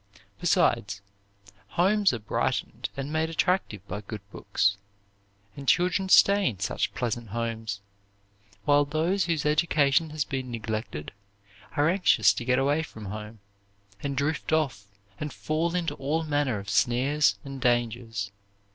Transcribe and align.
Besides, 0.39 0.99
homes 1.77 2.11
are 2.11 2.17
brightened 2.17 2.89
and 2.97 3.13
made 3.13 3.29
attractive 3.29 3.87
by 3.87 4.01
good 4.01 4.27
books, 4.31 4.77
and 5.55 5.67
children 5.67 6.09
stay 6.09 6.47
in 6.49 6.59
such 6.59 6.91
pleasant 6.95 7.27
homes; 7.29 7.81
while 8.65 8.83
those 8.83 9.25
whose 9.25 9.45
education 9.45 10.09
has 10.09 10.25
been 10.25 10.49
neglected 10.49 11.11
are 11.77 11.87
anxious 11.87 12.33
to 12.33 12.43
get 12.45 12.57
away 12.57 12.81
from 12.81 13.05
home, 13.05 13.41
and 14.01 14.17
drift 14.17 14.51
off 14.51 14.85
and 15.19 15.31
fall 15.31 15.75
into 15.75 15.93
all 15.93 16.23
manner 16.23 16.57
of 16.57 16.67
snares 16.67 17.37
and 17.45 17.61
dangers. 17.61 18.31